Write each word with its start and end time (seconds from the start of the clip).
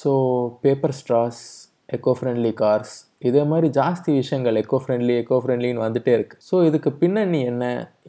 So 0.00 0.10
paper 0.62 0.94
straws 0.98 1.40
eco 1.88 2.12
friendly 2.18 2.52
cars 2.52 2.92
இதே 3.18 3.42
மாதிரி 3.42 3.68
ஜாஸ்தி 3.68 4.12
விஷயங்கள் 4.12 4.58
எக்கோ 4.62 4.78
ஃப்ரெண்ட்லி 4.84 5.14
எக்கோ 5.22 5.38
ஃப்ரெண்ட்லின்னு 5.42 5.84
வந்துட்டே 5.86 6.12
இருக்குது 6.18 6.40
ஸோ 6.50 6.66
இதுக்கு 6.66 6.92
பின்னணி 6.92 7.40
என்ன? 7.42 7.64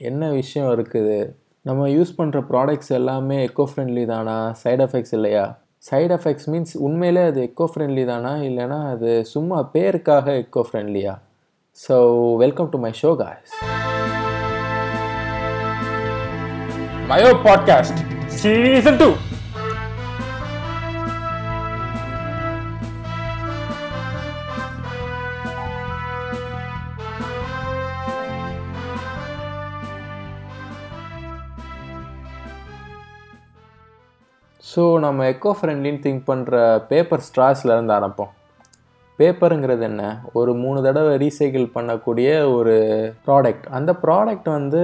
என்ன 0.10 0.30
விஷயம் 0.30 0.70
இருக்குது? 0.76 1.18
நம்ம 1.66 1.88
யூஸ் 1.88 2.14
பண்ணுற 2.20 2.40
ப்ராடக்ட்ஸ் 2.52 2.92
எல்லாமே 2.92 3.48
எக்கோ 3.48 3.66
ஃப்ரெண்ட்லி 3.72 4.06
தானா? 4.06 4.38
சைடு 4.64 4.82
எஃபெக்ட்ஸ் 4.88 5.14
இல்லையா? 5.14 5.44
சைடு 5.90 6.14
எஃபெக்ட்ஸ் 6.18 6.50
மீன்ஸ் 6.54 6.74
உண்மையிலே 6.78 7.24
அது 7.24 7.42
எக்கோ 7.50 7.68
ஃப்ரெண்ட்லி 7.74 8.06
தானா? 8.06 8.34
இல்லைனா 8.50 8.80
அது 8.92 9.26
சும்மா 9.26 9.70
பேருக்காக 9.74 10.28
எக்கோ 10.44 10.64
ஃப்ரெண்ட்லியா 10.70 11.16
so 11.78 11.96
welcome 12.38 12.70
to 12.70 12.78
my 12.78 12.92
show 13.02 13.12
guys 13.16 13.54
mayo 17.08 17.32
podcast 17.48 18.02
season 18.42 19.00
two 19.00 19.10
so 34.72 34.84
நம்ம 35.06 35.26
எக்கோ 35.32 35.52
ஃப்ரெண்ட்லின்னு 35.58 36.02
திங்க் 36.04 36.30
பண்ணுற 36.30 36.56
பேப்பர் 36.92 37.24
ஸ்ட்ராஸ்லேருந்து 37.28 37.96
ஆரம்பிப்போம். 37.96 38.32
பேப்பருங்கிறது 39.20 39.84
என்ன? 39.88 40.04
ஒரு 40.40 40.52
மூணு 40.62 40.80
தடவை 40.86 41.12
ரீசைக்கிள் 41.24 41.66
பண்ணக்கூடிய 41.76 42.30
ஒரு 42.54 42.76
ப்ராடக்ட் 43.28 43.66
அந்த 43.78 43.92
ப்ராடக்ட் 44.04 44.50
வந்து 44.56 44.82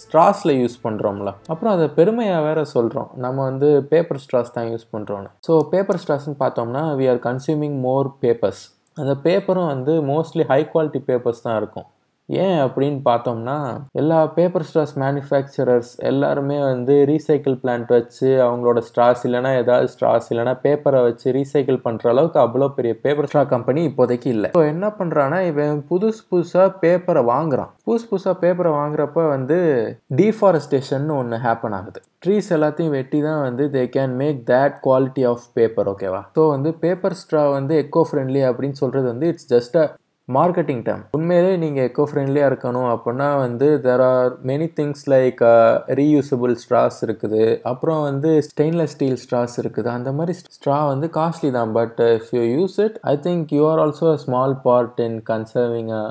ஸ்ட்ராஸில் 0.00 0.54
யூஸ் 0.60 0.76
பண்ணுறோம்ல 0.86 1.32
அப்புறம் 1.52 1.74
அதை 1.76 1.86
பெருமையாக 1.98 2.46
வேற 2.48 2.64
சொல்கிறோம் 2.74 3.10
நம்ம 3.24 3.38
வந்து 3.50 3.68
பேப்பர் 3.92 4.22
ஸ்ட்ராஸ் 4.24 4.54
தான் 4.56 4.70
யூஸ் 4.72 4.92
பண்ணுறோன்னு 4.94 5.30
ஸோ 5.48 5.54
பேப்பர் 5.74 6.00
ஸ்ட்ராஸ்ன்னு 6.02 6.40
பார்த்தோம்னா 6.44 6.84
we 7.00 7.08
are 7.14 7.22
consuming 7.28 7.78
more 7.86 8.10
papers 8.24 8.64
அந்த 8.96 9.14
பேப்பரும் 9.26 9.70
வந்து 9.74 9.92
மோஸ்ட்லி 10.12 10.46
ஹை 10.52 10.62
குவாலிட்டி 10.72 11.02
பேப்பர்ஸ் 11.10 11.44
தான் 11.46 11.58
இருக்கும். 11.60 11.86
ஏன் 12.28 12.58
அப்படின்னு 12.64 12.98
பார்த்தோம்னா 13.08 13.56
எல்லா 13.92 14.18
பேப்பர் 14.36 14.64
ஸ்ட்ராஸ் 14.68 14.94
மேனுஃபேக்சரர்ஸ் 15.02 15.90
எல்லாருமே 16.02 16.58
வந்து 16.62 16.94
ரீசைக்கிள் 17.10 17.56
பிளான்ட் 17.62 17.90
வச்சு 17.90 18.28
அவங்களோட 18.44 18.80
ஸ்ட்ராஸ் 18.88 19.24
இல்லைனா 19.28 19.50
ஏதாவது 19.62 19.90
ஸ்ட்ராஸ் 19.94 20.28
இல்லைனா 20.32 20.54
பேப்பரை 20.64 21.00
வச்சு 21.02 21.34
ரீசைக்கிள் 21.38 21.78
பண்ணுற 21.86 22.10
அளவுக்கு 22.12 22.40
அவ்வளோ 22.44 22.68
பெரிய 22.74 22.94
பேப்பர் 23.02 23.28
ஸ்ட்ரா 23.30 23.42
கம்பெனி 23.46 23.82
இப்போதைக்கு 23.90 24.30
இல்லை. 24.36 24.50
இப்போ 24.52 24.64
என்ன 24.66 24.88
பண்ணுறான்னா 24.98 25.40
இவன் 25.50 25.82
புதுசு 25.90 26.22
புதுசாக 26.30 26.68
பேப்பரை 26.84 27.24
வாங்குறான். 27.32 27.72
புதுசு 27.86 28.06
புதுசாக 28.10 28.36
பேப்பரை 28.44 28.72
வாங்குறப்ப 28.72 29.26
வந்து 29.28 29.58
டீஃபாரஸ்டேஷன் 30.20 31.08
ஒன்று 31.18 31.38
ஹேப்பன் 31.46 31.76
ஆகுது. 31.80 32.00
ட்ரீஸ் 32.24 32.48
எல்லாத்தையும் 32.56 32.94
வெட்டி 32.96 33.18
தான் 33.22 33.40
வந்து 33.42 33.64
they 33.70 33.82
can 33.94 34.14
make 34.16 34.40
that 34.50 34.76
quality 34.84 35.22
of 35.30 35.46
paper 35.54 35.88
ஓகேவா 35.92 36.20
ஸோ 36.36 36.42
வந்து 36.50 36.70
பேப்பர் 36.82 37.16
ஸ்ட்ரா 37.20 37.42
வந்து 37.56 37.74
எக்கோ 37.82 38.02
ஃப்ரெண்ட்லி 38.10 38.42
அப்படின்னு 38.50 38.78
சொல்கிறது 38.82 39.06
வந்து 39.12 39.28
it's 39.32 39.48
just 39.54 39.76
a 39.76 39.86
marketing 40.28 40.82
term 40.86 41.00
உண்மையிலே 41.16 41.52
நீங்கள் 41.62 41.86
எக்கோ 41.88 42.04
ஃப்ரெண்ட்லியாக 42.08 42.50
இருக்கணும் 42.50 42.88
அப்படின்னா 42.92 43.28
வந்து 43.44 43.68
there 43.86 44.02
are 44.10 44.32
many 44.50 44.68
things 44.76 45.04
like 45.12 45.40
reusable 46.00 46.54
straws 46.62 46.98
இருக்குது. 47.06 47.42
அப்புறம் 47.70 48.00
வந்து 48.08 48.30
ஸ்டெயின்லெஸ் 48.48 48.94
ஸ்டீல் 48.96 49.18
ஸ்ட்ராஸ் 49.24 49.56
இருக்குது. 49.62 49.88
அந்த 49.98 50.12
மாதிரி 50.18 50.34
ஸ்ட்ரா 50.56 50.78
வந்து 50.92 51.08
காஸ்ட்லி 51.18 51.50
தான். 51.58 51.72
But 51.78 52.00
if 52.16 52.30
you 52.38 52.44
use 52.56 52.76
it 52.86 52.98
I 53.12 53.14
think 53.26 53.54
you 53.56 53.64
are 53.70 53.82
also 53.84 54.08
a 54.14 54.20
small 54.26 54.56
part 54.66 55.02
in 55.06 55.18
conserving 55.32 55.92
a 56.02 56.04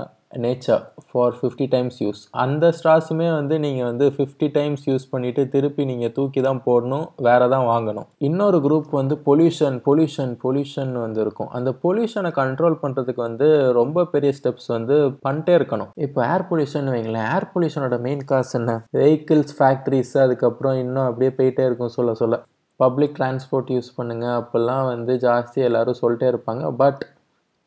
nature 0.43 0.83
for 1.07 1.35
fifty 1.37 1.65
times 1.73 1.97
use 2.03 2.21
அந்த 2.43 2.65
ஸ்ட்ராஸுமே 2.77 3.27
வந்து 3.37 3.55
நீங்கள் 3.65 3.87
வந்து 3.89 4.05
ஃபிஃப்டி 4.15 4.47
டைம்ஸ் 4.57 4.83
யூஸ் 4.89 5.05
பண்ணிவிட்டு 5.13 5.43
திருப்பி 5.53 5.85
நீங்கள் 5.91 6.13
தூக்கி 6.17 6.41
தான் 6.47 6.61
போடணும் 6.67 7.05
வேறு 7.27 7.47
தான் 7.53 7.65
வாங்கணும். 7.71 8.07
இன்னொரு 8.29 8.59
குரூப் 8.65 8.91
வந்து 8.99 9.17
பொல்யூஷன் 9.27 9.77
பொல்யூஷன் 9.87 10.33
பொல்யூஷன் 10.43 10.93
வந்து 11.05 11.21
இருக்கும். 11.25 11.49
அந்த 11.59 11.71
பொல்யூஷனை 11.85 12.31
கண்ட்ரோல் 12.41 12.77
பண்ணுறதுக்கு 12.83 13.21
வந்து 13.27 13.49
ரொம்ப 13.79 14.05
பெரிய 14.13 14.33
ஸ்டெப்ஸ் 14.39 14.69
வந்து 14.77 14.97
பண்ணிட்டே 15.27 15.55
இருக்கணும். 15.59 15.91
இப்போ 16.07 16.21
ஏர் 16.33 16.47
பொல்யூஷன் 16.51 16.89
வைங்களேன். 16.95 17.27
ஏர் 17.35 17.49
பொல்யூஷனோட 17.55 17.99
மெயின் 18.07 18.23
காசு 18.31 18.55
என்ன? 18.61 18.77
வெஹிக்கிள்ஸ் 18.99 19.55
ஃபேக்ட்ரிஸ் 19.59 20.15
அதுக்கப்புறம் 20.25 20.77
இன்னும் 20.83 21.07
அப்படியே 21.09 21.33
போயிட்டே 21.39 21.65
இருக்கும் 21.69 21.95
சொல்ல 21.97 22.13
சொல்ல. 22.23 22.37
பப்ளிக் 22.79 23.17
டிரான்ஸ்போர்ட் 23.17 23.71
யூஸ் 23.73 23.89
பண்ணுங்கள் 23.97 24.37
அப்போல்லாம் 24.37 24.85
வந்து 24.91 25.13
ஜாஸ்தி 25.25 25.59
எல்லோரும் 25.67 25.99
சொல்லிட்டே 26.03 26.27
இருப்பாங்க. 26.33 26.63
பட் 26.83 27.01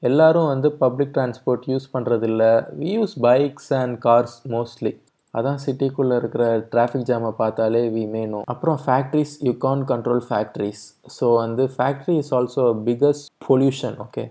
எல்லோரும் 0.05 0.51
வந்து 0.53 0.69
பப்ளிக் 0.83 1.15
டிரான்ஸ்போர்ட் 1.17 1.67
யூஸ் 1.73 1.87
பண்ணுறதில்ல 1.95 2.45
we 2.81 2.91
use 2.97 3.17
bikes 3.27 3.71
and 3.81 3.97
cars 4.07 4.37
mostly 4.55 4.93
அதான் 5.35 5.61
சிட்டிக்குள்ளே 5.65 6.17
இருக்கிற 6.21 6.45
டிராஃபிக் 6.73 7.07
ஜாமை 7.09 7.31
பார்த்தாலே 7.41 7.83
வி 7.95 8.05
மேனும் 8.15 8.47
அப்புறம் 8.53 8.79
factories 8.85 9.35
you 9.47 9.53
can't 9.65 9.85
control 9.93 10.25
factories 10.29 10.85
so 11.17 11.29
வந்து 11.43 11.67
factory 11.77 12.17
is 12.23 12.33
also 12.39 12.67
biggest 12.89 13.29
pollution 13.49 13.97
okay 14.07 14.25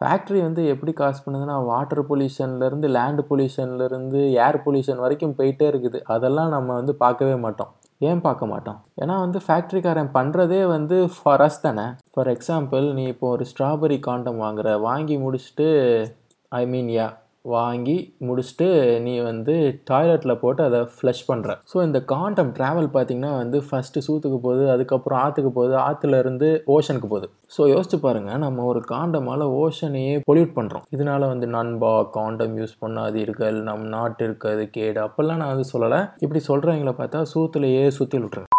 factory 0.00 0.40
வந்து 0.46 0.62
எப்படி 0.72 0.92
காசு 0.98 1.20
பண்ணுதுன்னா 1.24 1.54
வாட்டர் 1.68 2.02
பொல்யூஷன்லேருந்து 2.10 2.88
லேண்ட் 2.96 3.22
பொல்யூஷன்லேருந்து 3.30 4.20
ஏர் 4.44 4.58
பொல்யூஷன் 4.64 5.02
வரைக்கும் 5.04 5.34
போயிட்டே 5.38 5.66
இருக்குது. 5.72 5.98
அதெல்லாம் 6.14 6.52
நம்ம 6.56 6.68
வந்து 6.80 6.92
பார்க்கவே 7.02 7.36
மாட்டோம். 7.44 7.70
ஏன் 8.00 8.20
பார்க்க 8.20 8.46
மாட்டோம்? 8.46 8.80
ஏன்னா 9.00 9.14
வந்து 9.18 9.38
ஃபேக்ட்ரிக்காரன் 9.46 10.10
பண்ணுறதே 10.14 10.66
வந்து 10.66 10.96
ஃபார் 11.14 11.40
அஸ் 11.40 11.62
தானே. 11.62 11.86
ஃபார் 12.12 12.28
எக்ஸாம்பிள் 12.28 12.92
நீ 12.92 13.04
இப்போ 13.04 13.28
ஒரு 13.28 13.44
ஸ்ட்ராபெரி 13.52 14.00
காண்டம் 14.00 14.40
வாங்குற 14.40 14.80
வாங்கி 14.80 15.16
முடிச்சுட்டு 15.16 15.66
ஐ 16.48 16.66
மீன் 16.66 16.90
யா 16.98 17.08
வாங்கி 17.44 17.96
முடிச்சுட்டு 18.28 18.66
நீ 19.04 19.14
வந்து 19.20 19.54
டாய்லெட்டில் 19.90 20.40
போட்டு 20.40 20.62
அதை 20.64 20.80
ஃப்ளஷ் 20.94 21.22
பண்ணுற 21.28 21.54
ஸோ 21.72 21.76
இந்த 21.86 21.98
காண்டம் 22.12 22.50
ட்ராவல் 22.58 22.88
பார்த்திங்கன்னா 22.96 23.32
வந்து 23.36 23.58
ஃபஸ்ட்டு 23.66 24.04
சூத்துக்கு 24.06 24.38
போகுது 24.46 24.64
அதுக்கப்புறம் 24.74 25.20
ஆற்றுக்கு 25.24 25.52
போகுது 25.52 25.76
ஆற்றுலேருந்து 25.84 26.48
ஓஷனுக்கு 26.76 27.10
போகுது. 27.14 27.28
ஸோ 27.56 27.62
யோசிச்சு 27.74 27.98
பாருங்கள் 28.06 28.42
நம்ம 28.44 28.64
ஒரு 28.72 28.82
காண்டமால் 28.92 29.46
ஓஷனையே 29.62 30.16
பொல்யூட் 30.30 30.56
பண்ணுறோம் 30.58 30.86
இதனால 30.96 31.28
வந்து 31.32 31.48
நண்பா 31.56 31.94
காண்டம் 32.18 32.56
யூஸ் 32.60 32.76
பண்ணாதீர்கள் 32.84 33.58
நம் 33.70 33.88
நாட்டு 33.96 34.24
இருக்கிறது 34.28 34.66
கேடு. 34.76 35.00
அப்போல்லாம் 35.06 35.42
நான் 35.42 35.54
வந்து 35.54 35.72
சொல்லலை. 35.74 36.02
இப்படி 36.26 36.42
சொல்கிறவங்கள 36.50 36.94
பார்த்தா 37.00 37.22
சூத்துலையே 37.34 37.84
சுற்றி 37.98 38.18
விட்ருங்க 38.24 38.57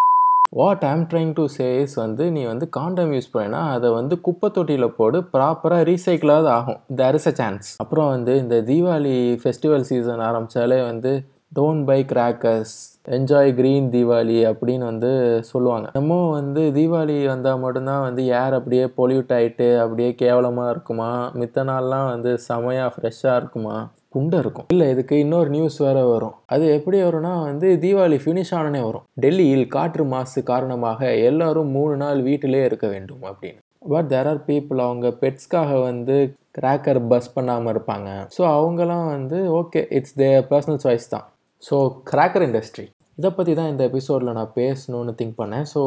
what 0.53 0.83
I'm 0.83 1.03
trying 1.09 1.33
to 1.33 1.43
chase 1.57 1.91
வந்து 1.95 2.23
நீ 2.31 2.43
வந்து 2.45 2.65
காண்டம் 2.69 3.11
யூஸ் 3.11 3.27
பண்ணினா 3.33 3.59
அதை 3.73 3.89
வந்து 3.89 4.15
குப்பை 4.21 4.47
தொட்டியில் 4.55 4.95
போடு 4.95 5.17
ப்ராப்பராக 5.33 5.83
ரீசைக்கிளாவது 5.89 6.49
ஆகும். 6.57 6.79
தேர் 6.95 7.15
இஸ் 7.15 7.27
அ 7.27 7.33
சான்ஸ் 7.39 7.67
அப்புறம் 7.77 8.09
வந்து 8.09 8.33
இந்த 8.37 8.55
தீபாவளி 8.69 9.17
ஃபெஸ்டிவல் 9.43 9.85
சீசன் 9.89 10.23
ஆரம்பித்தாலே 10.29 10.79
வந்து 10.81 11.11
don't 11.57 11.85
buy 11.89 11.97
crackers 12.09 12.73
enjoy 13.15 13.51
green 13.59 13.85
Deepavali 13.93 14.35
அப்படின்னு 14.49 14.85
வந்து 14.89 15.11
சொல்லுவாங்க. 15.51 15.87
நம்ம 15.95 16.17
வந்து 16.35 16.61
தீபாவளி 16.75 17.15
வந்தால் 17.31 17.61
மட்டும்தான் 17.63 18.03
வந்து 18.07 18.23
ஏர் 18.41 18.55
அப்படியே 18.57 18.83
பொல்யூட் 18.97 19.31
ஆகிட்டு 19.37 19.67
அப்படியே 19.83 20.09
கேவலமாக 20.19 20.73
இருக்குமா? 20.73 21.09
மித்த 21.41 21.63
நாள்லாம் 21.69 22.09
வந்து 22.11 22.31
செமையாக 22.47 22.91
ஃப்ரெஷ்ஷாக 22.95 23.39
இருக்குமா? 23.41 23.77
குண்டை 24.15 24.37
இருக்கும். 24.43 24.67
இல்லை 24.73 24.89
இதுக்கு 24.93 25.15
இன்னொரு 25.23 25.49
நியூஸ் 25.55 25.77
வேறு 25.85 26.03
வரும். 26.11 26.35
அது 26.53 26.67
எப்படி 26.75 26.99
வரும்னா 27.05 27.33
வந்து 27.47 27.69
தீபாவளி 27.85 28.19
ஃபினிஷ் 28.25 28.53
ஆனனே 28.59 28.83
வரும். 28.89 29.05
டெல்லியில் 29.25 29.65
காற்று 29.77 30.05
மாசு 30.13 30.43
காரணமாக 30.51 31.09
எல்லோரும் 31.29 31.73
மூணு 31.77 31.95
நாள் 32.03 32.21
வீட்டிலே 32.29 32.61
இருக்க 32.69 32.87
வேண்டும் 32.93 33.25
அப்படின்னு. 33.31 33.59
பட் 33.93 34.11
தேர் 34.13 34.31
ஆர் 34.33 34.43
பீப்புள் 34.51 34.85
அவங்க 34.87 35.07
பெட்ஸ்க்காக 35.23 35.73
வந்து 35.89 36.17
கிராக்கர் 36.59 37.01
பஸ் 37.11 37.33
பண்ணாமல் 37.33 37.73
இருப்பாங்க. 37.73 38.09
ஸோ 38.37 38.41
அவங்களாம் 38.55 39.09
வந்து 39.15 39.37
okay 39.61 39.83
it's 39.97 40.17
they 40.21 40.31
personal 40.53 40.81
choice 40.85 41.13
தான். 41.15 41.27
ஸோ 41.63 42.01
கிராக்கர் 42.11 42.41
இண்டஸ்ட்ரி 42.41 42.89
இதை 43.17 43.31
பற்றி 43.31 43.53
தான் 43.53 43.67
இந்த 43.67 43.83
எபிசோடில் 43.83 44.31
நான் 44.31 44.51
பேசணும்னு 44.55 45.13
திங்க் 45.21 45.39
பண்ணேன். 45.41 45.65
ஸோ 45.73 45.81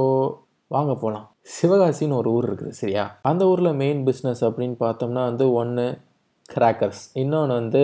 வாங்க 0.68 0.94
போகலாம் 0.94 1.30
சிவகாசின்னு 1.60 2.16
ஒரு 2.16 2.30
ஊர் 2.30 2.44
இருக்குது 2.44 2.70
சரியா? 2.70 3.04
அந்த 3.22 3.46
ஊரில் 3.46 3.72
மெயின் 3.72 4.06
பிஸ்னஸ் 4.06 4.42
அப்படின்னு 4.44 4.76
பார்த்தோம்னா 4.80 5.22
வந்து 5.24 5.52
ஒன்று 5.52 5.98
கிராக்கர்ஸ் 6.56 7.10
இன்னொன்று 7.12 7.54
வந்து 7.54 7.82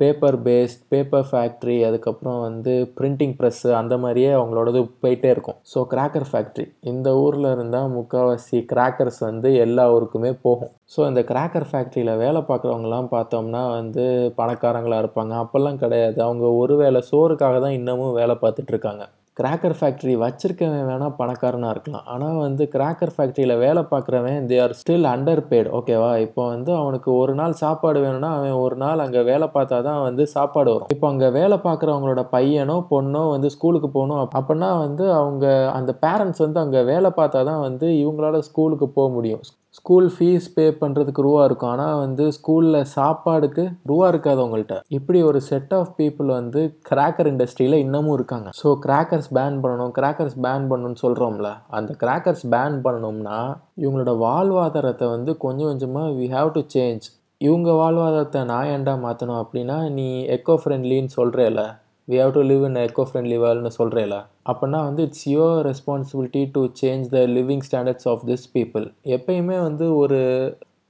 பேப்பர் 0.00 0.38
பேஸ்ட் 0.46 0.82
பேப்பர் 0.92 1.26
ஃபேக்ட்ரி 1.30 1.76
அதுக்கப்புறம் 1.88 2.38
வந்து 2.46 2.72
பிரிண்டிங் 2.98 3.34
ப்ரெஸ்ஸு 3.38 3.70
அந்த 3.80 3.94
மாதிரியே 4.02 4.30
அவங்களோடது 4.38 4.80
போயிட்டே 5.04 5.30
இருக்கும். 5.34 5.58
ஸோ 5.72 5.78
கிராக்கர் 5.92 6.28
ஃபேக்ட்ரி 6.30 6.66
இந்த 6.92 7.08
ஊரில் 7.24 7.48
இருந்தால் 7.54 7.88
முக்கால்வாசி 7.96 8.60
கிராக்கர்ஸ் 8.72 9.20
வந்து 9.28 9.50
எல்லா 9.66 9.86
ஊருக்குமே 9.94 10.32
போகும். 10.46 10.72
ஸோ 10.94 11.00
இந்த 11.10 11.22
கிராக்கர் 11.30 11.68
ஃபேக்ட்ரியில் 11.70 12.20
வேலை 12.24 12.42
பார்க்குறவங்கலாம் 12.50 13.12
பார்த்தோம்னா 13.16 13.62
வந்து 13.78 14.04
பணக்காரங்களாக 14.40 15.02
இருப்பாங்க. 15.04 15.34
அப்போல்லாம் 15.44 15.80
கிடையாது. 15.84 16.18
அவங்க 16.28 16.46
ஒரு 16.62 16.76
வேளை 16.82 17.02
சோறுக்காக 17.12 17.58
தான் 17.66 17.78
இன்னமும் 17.80 18.18
வேலை 18.20 18.36
பார்த்துட்ருக்காங்க 18.44 19.04
கிராக்கர் 19.36 19.74
ஃபேக்ட்ரி 19.78 20.14
வச்சுருக்கவன் 20.22 20.88
வேணால் 20.88 21.14
பணக்காரனாக 21.18 21.74
இருக்கலாம். 21.74 22.06
ஆனால் 22.12 22.40
வந்து 22.46 22.62
கிராக்கர் 22.72 23.12
ஃபேக்ட்ரியில் 23.14 23.54
வேலை 23.62 23.82
பார்க்குறவன் 23.92 24.48
they 24.50 24.56
are 24.64 24.74
still 24.80 25.06
under 25.12 25.42
paid 25.50 25.68
ஓகேவா 25.78 26.10
இப்போ 26.24 26.42
வந்து 26.54 26.70
அவனுக்கு 26.80 27.10
ஒரு 27.20 27.34
நாள் 27.40 27.54
சாப்பாடு 27.62 28.00
வேணும்னா 28.04 28.30
அவன் 28.38 28.58
ஒரு 28.64 28.76
நாள் 28.82 29.04
அங்கே 29.04 29.22
வேலை 29.30 29.48
பார்த்தா 29.54 29.78
தான் 29.88 30.02
வந்து 30.08 30.24
சாப்பாடு 30.34 30.70
வரும். 30.74 30.90
இப்போ 30.94 31.08
அங்கே 31.12 31.30
வேலை 31.38 31.58
பார்க்குறவங்களோட 31.68 32.24
பையனோ 32.34 32.76
பொண்ணோ 32.92 33.22
வந்து 33.34 33.50
ஸ்கூலுக்கு 33.56 33.90
போகணும் 33.96 34.22
அப்படின்னா 34.40 34.70
வந்து 34.84 35.06
அவங்க 35.20 35.46
அந்த 35.78 35.94
பேரண்ட்ஸ் 36.04 36.44
வந்து 36.46 36.62
அங்கே 36.64 36.82
வேலை 36.92 37.12
பார்த்தா 37.20 37.42
தான் 37.50 37.64
வந்து 37.68 37.88
இவங்களால 38.02 38.42
ஸ்கூலுக்கு 38.50 38.88
போக 38.98 39.08
முடியும். 39.16 39.44
ஸ்கூல் 39.78 40.08
ஃபீஸ் 40.14 40.46
பே 40.54 40.64
பண்ணுறதுக்கு 40.80 41.24
ரூபா 41.26 41.42
இருக்கும். 41.48 41.72
ஆனால் 41.74 41.98
வந்து 42.04 42.24
ஸ்கூலில் 42.36 42.78
சாப்பாடுக்கு 42.94 43.64
ரூபா 43.90 44.06
இருக்காது 44.12 44.40
உங்கள்கிட்ட 44.44 44.76
இப்படி 44.96 45.18
ஒரு 45.28 45.40
செட் 45.48 45.74
ஆஃப் 45.78 45.92
பீப்புள் 45.98 46.30
வந்து 46.38 46.60
கிராக்கர் 46.90 47.30
இண்டஸ்ட்ரியில் 47.32 47.78
இன்னமும் 47.84 48.16
இருக்காங்க. 48.18 48.48
ஸோ 48.60 48.70
கிராக்கர்ஸ் 48.86 49.30
பேன் 49.38 49.60
பண்ணணும் 49.64 49.92
கிராக்கர்ஸ் 49.98 50.36
பேன் 50.46 50.66
பண்ணணும்னு 50.72 51.02
சொல்கிறோம்ல 51.04 51.50
அந்த 51.78 51.94
கிராக்கர்ஸ் 52.02 52.44
பேன் 52.54 52.78
பண்ணணும்னா 52.86 53.38
இவங்களோட 53.84 54.14
வாழ்வாதாரத்தை 54.26 55.08
வந்து 55.16 55.34
கொஞ்சம் 55.46 55.70
கொஞ்சமாக 55.72 56.14
வி 56.18 56.28
ஹாவ் 56.36 56.50
டு 56.56 56.62
சேஞ்ச் 56.76 57.06
இவங்க 57.40 57.70
வாழ்வாதாரத்தை 57.80 58.40
நான் 58.48 58.70
ஏன்டா 58.72 58.94
மாற்றணும் 59.04 59.40
அப்படின்னா 59.42 59.76
நீ 59.94 60.08
எக்கோ 60.34 60.54
ஃப்ரெண்ட்லின்னு 60.62 61.12
சொல்கிறேல 61.18 61.60
we 62.10 62.18
have 62.20 62.32
to 62.34 62.42
live 62.50 62.64
in 62.68 62.80
eco 62.82 63.04
friendly 63.08 63.36
வேர்ல்டுன்னு 63.42 63.76
சொல்கிறேல 63.76 64.16
அப்படின்னா 64.48 64.80
வந்து 64.84 65.02
it's 65.02 65.28
your 65.28 65.60
responsibility 65.66 66.42
to 66.54 66.62
change 66.80 67.06
the 67.08 67.20
living 67.36 67.64
standards 67.68 68.08
of 68.12 68.24
this 68.30 68.48
people 68.52 68.86
எப்பயுமே 69.16 69.58
வந்து 69.60 69.86
ஒரு 69.96 70.20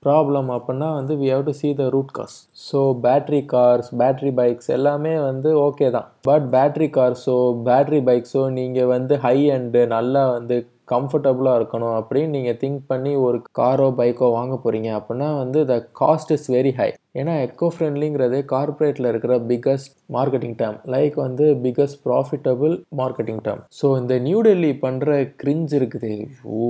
ப்ராப்ளம் 0.02 0.48
அப்படின்னா 0.54 0.86
வந்து 0.94 1.14
we 1.22 1.28
have 1.32 1.44
to 1.44 1.52
see 1.52 1.70
the 1.74 1.86
root 1.88 2.12
cause 2.12 2.36
so 2.66 2.78
battery 3.02 3.40
cars 3.46 3.90
battery 4.00 4.30
bikes 4.38 4.70
எல்லாமே 4.76 5.14
வந்து 5.20 5.50
ஓகே 5.66 5.88
தான். 5.90 6.06
பட் 6.22 6.46
பேட்ரி 6.54 6.88
கார்ஸோ 6.96 7.34
பேட்ரி 7.66 8.00
பைக்ஸோ 8.08 8.44
நீங்கள் 8.58 8.90
வந்து 8.94 9.16
ஹை 9.18 9.36
அண்டு 9.50 9.82
நல்லா 9.88 10.22
வந்து 10.30 10.56
கம்ஃபர்டபுளாக 10.92 11.58
இருக்கணும் 11.60 11.96
அப்படின்னு 11.98 12.34
நீங்கள் 12.36 12.58
திங்க் 12.62 12.82
பண்ணி 12.86 13.12
ஒரு 13.26 13.38
காரோ 13.52 13.88
பைக்கோ 13.98 14.30
வாங்க 14.32 14.56
போகிறீங்க 14.56 14.90
அப்படின்னா 14.98 15.28
வந்து 15.36 15.60
the 15.66 15.76
cost 16.00 16.32
is 16.32 16.48
very 16.50 16.72
high 16.78 16.88
ஏன்னா 17.14 17.34
எக்கோ 17.44 17.68
ஃப்ரெண்ட்லிங்கிறது 17.74 18.40
கார்ப்பரேட்டில் 18.52 19.10
இருக்கிற 19.10 19.36
பிக்கஸ்ட் 19.50 19.92
மார்க்கெட்டிங் 20.14 20.58
டேம் 20.60 20.76
லைக் 20.90 21.16
வந்து 21.18 21.46
biggest 21.64 22.00
profitable 22.06 22.74
marketing 23.00 23.40
term 23.46 23.62
so 23.80 23.86
இந்த 24.00 24.16
நியூ 24.18 24.40
டெல்லி 24.42 24.74
பண்ணுற 24.84 25.08
கிரிஞ்ச் 25.42 25.72
இருக்குது. 25.78 26.12
ஓ 26.56 26.68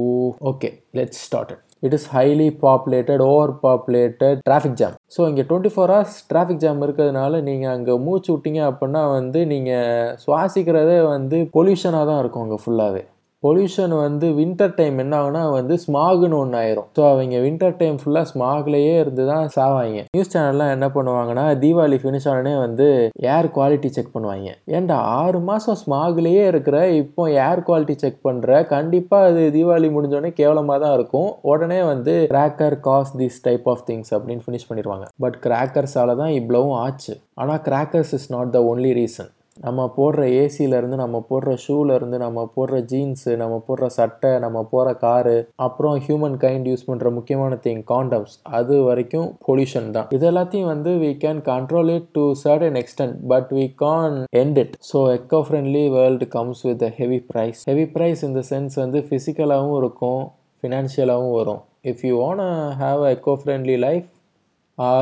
okay 0.51 0.71
let's 0.95 1.21
start 1.27 1.53
it 1.83 1.95
is 1.95 2.09
highly 2.15 2.49
populated 2.63 3.23
over 3.27 3.53
populated 3.63 4.41
traffic 4.47 4.79
jam 4.81 4.97
so 5.15 5.29
இங்கே 5.29 5.45
twenty 5.51 5.73
four 5.75 5.93
hours 5.93 6.19
traffic 6.31 6.63
jam 6.65 6.83
இருக்கிறதுனால 6.87 7.41
நீங்கள் 7.43 7.73
அங்கே 7.77 7.95
மூச்சு 8.07 8.31
விட்டீங்க 8.35 8.61
அப்படின்னா 8.71 9.03
வந்து 9.13 9.43
நீங்கள் 9.47 10.11
சுவாசிக்கிறதே 10.25 10.99
வந்து 11.07 11.39
பொல்யூஷனாக 11.55 12.05
தான் 12.05 12.21
இருக்கும் 12.21 12.45
அங்கே 12.45 12.61
ஃபுல்லாகவே 12.65 13.03
பொல்யூஷன் 13.45 13.93
வந்து 14.05 14.27
வின்டர் 14.39 14.75
டைம் 14.79 14.97
என்ன 15.03 15.15
ஆகுனா 15.21 15.43
வந்து 15.59 15.75
ஸ்மாகுன்னு 15.85 16.37
ஒன்று 16.41 16.57
ஆயிரும். 16.61 16.89
ஸோ 16.97 17.03
அவங்க 17.11 17.39
வின்டர் 17.45 17.77
டைம் 17.81 17.97
ஃபுல்லாக 18.01 18.29
ஸ்மாக்லேயே 18.33 18.95
இருந்து 19.03 19.25
தான் 19.31 19.47
சாவாங்க. 19.57 20.01
நியூஸ் 20.17 20.33
சேனல்லாம் 20.35 20.73
என்ன 20.75 20.87
பண்ணுவாங்கன்னா 20.97 21.45
தீபாவளி 21.63 21.99
ஃபினிஷ் 22.03 22.29
ஆனே 22.35 22.53
வந்து 22.65 22.89
ஏர் 23.37 23.51
குவாலிட்டி 23.57 23.91
செக் 23.97 24.13
பண்ணுவாங்க. 24.17 24.51
ஏன்டா 24.77 24.99
ஆறு 25.23 25.41
மாதம் 25.49 25.81
ஸ்மாக்லேயே 25.85 26.45
இருக்கிற 26.53 26.77
இப்போ 27.03 27.25
ஏர் 27.47 27.65
குவாலிட்டி 27.71 27.97
செக் 28.05 28.21
பண்ணுற 28.29 28.61
கண்டிப்பாக 28.75 29.31
அது 29.31 29.43
தீபாவளி 29.57 29.91
முடிஞ்சோடனே 29.97 30.33
கேவலமாக 30.43 30.81
தான் 30.85 30.97
இருக்கும். 30.99 31.31
உடனே 31.53 31.81
வந்து 31.93 32.15
cracker 32.35 32.79
cause 32.89 33.17
this 33.23 33.43
type 33.49 33.67
of 33.75 33.85
things 33.91 34.15
அப்படின்னு 34.19 34.47
ஃபினிஷ் 34.47 34.71
பண்ணிடுவாங்க. 34.71 35.07
பட் 35.25 35.39
கிராக்கர்ஸால 35.49 36.17
தான் 36.23 36.37
இவ்வளவும் 36.41 36.79
ஆச்சு. 36.85 37.15
ஆனால் 37.43 37.63
crackers 37.71 38.15
is 38.21 38.31
not 38.37 38.57
the 38.57 38.61
only 38.73 38.93
reason 39.03 39.31
நம்ம 39.61 39.81
போடுற 39.97 40.23
ஏசியிலேருந்து 40.43 40.97
நம்ம 41.03 41.17
போடுற 41.31 41.55
ஷூலேருந்து 41.65 42.19
நம்ம 42.25 42.45
போடுற 42.55 42.77
ஜீன்ஸு 42.93 43.33
நம்ம 43.43 43.57
போடுற 43.67 43.87
சட்டை 43.97 44.31
நம்ம 44.45 44.63
போகிற 44.71 44.93
காரு 45.05 45.35
அப்புறம் 45.67 45.97
ஹியூமன் 46.05 46.37
கைண்ட் 46.45 46.69
யூஸ் 46.71 46.87
பண்ணுற 46.89 47.11
முக்கியமான 47.17 47.59
திங் 47.67 47.83
காண்டம்ஸ் 47.93 48.35
அது 48.59 48.77
வரைக்கும் 48.89 49.29
பொல்யூஷன் 49.49 49.91
தான். 49.97 50.09
இது 50.17 50.27
எல்லாத்தையும் 50.31 50.71
வந்து 50.75 50.93
we 51.03 51.13
can 51.25 51.43
control 51.51 51.91
it 51.97 52.09
to 52.19 52.25
certain 52.45 52.79
extent 52.83 53.17
but 53.33 53.51
we 53.59 53.67
can't 53.85 54.17
end 54.43 54.61
it 54.65 54.77
so 54.91 55.01
eco 55.17 55.41
friendly 55.49 55.85
world 55.97 56.29
comes 56.37 56.63
with 56.69 56.85
a 56.89 56.93
heavy 57.01 57.21
price 57.33 57.61
heavy 57.71 57.87
price 57.97 58.23
இந்த 58.29 58.43
சென்ஸ் 58.53 58.77
வந்து 58.85 59.01
ஃபிசிக்கலாகவும் 59.09 59.79
இருக்கும் 59.83 60.23
ஃபினான்ஷியலாகவும் 60.63 61.37
வரும். 61.41 61.61
If 61.91 62.03
you 62.07 62.15
want 62.23 62.47
have 62.81 63.03
a 63.07 63.13
eco 63.17 63.35
friendly 63.43 63.77
life 63.85 64.09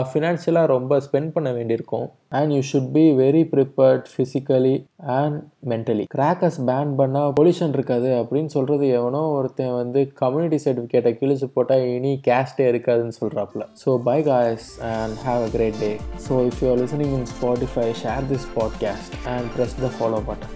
ஃபினான்ஷியலாக 0.08 0.66
ரொம்ப 0.66 0.98
spend 0.98 1.30
பண்ண 1.30 1.52
வேண்டியிருக்கும். 1.52 2.06
And 2.28 2.52
you 2.52 2.60
should 2.70 2.90
be 2.92 3.04
very 3.12 3.42
prepared 3.52 4.06
physically 4.12 4.74
and 5.18 5.36
mentally 5.68 6.04
crackers 6.14 6.58
ban 6.60 6.92
பண்ணால் 6.98 7.32
பொல்யூஷன் 7.40 7.72
இருக்காது 7.72 8.10
அப்படின்னு 8.20 8.46
சொல்கிறது 8.46 8.88
எவனோ 8.88 9.22
ஒருத்தன் 9.28 9.74
வந்து 9.74 10.02
கம்யூனிட்டி 10.14 10.60
சர்டிஃபிகேட்டை 10.64 11.12
கிழிச்சு 11.20 11.48
போட்டால் 11.54 11.86
இனி 11.86 12.20
கேஸ்டே 12.26 12.66
இருக்காதுன்னு 12.72 13.18
சொல்கிறாப்புல 13.20 13.64
so 13.84 13.96
bye 14.02 14.18
guys 14.22 14.68
and 14.92 15.16
have 15.26 15.42
a 15.42 15.50
great 15.50 15.80
day 15.80 15.92
so 16.28 16.44
if 16.46 16.60
you 16.62 16.70
are 16.70 16.78
listening 16.78 17.14
in 17.18 17.28
Spotify 17.34 17.88
share 18.02 18.24
this 18.32 18.48
podcast 18.54 19.16
and 19.26 19.48
press 19.56 19.76
the 19.80 19.90
follow 19.98 20.20
button 20.28 20.54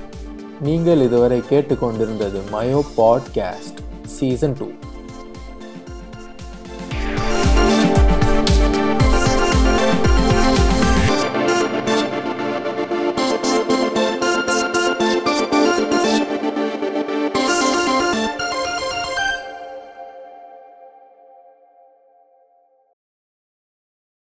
நீங்கள் 0.60 1.00
இதுவரை 1.00 1.42
கேட்டுக்கொண்டிருந்தது 1.50 2.40
மயோ 2.52 2.82
பாட்காஸ்ட் 2.96 3.78
சீசன் 4.08 4.52
டூ 4.52 4.68